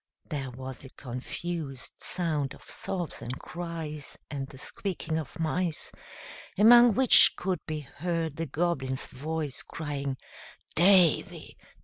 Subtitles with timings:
[0.29, 5.91] There was a confused sound of sobs and cries and the squeaking of mice,
[6.57, 10.17] among which could be heard the Goblin's voice, crying,
[10.73, 11.55] "Davy!